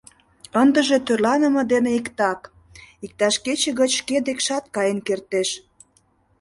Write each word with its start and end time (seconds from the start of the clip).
—Ындыже 0.61 0.97
тӧрланыме 1.05 1.63
дене 1.71 1.91
иктак, 1.99 2.39
иктаж 3.05 3.35
кече 3.45 3.71
гыч 3.79 3.91
шке 3.99 4.17
декшат 4.27 4.65
каен 4.75 4.99
кертеш. 5.07 5.49